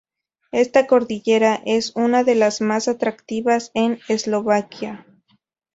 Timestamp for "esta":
0.51-0.87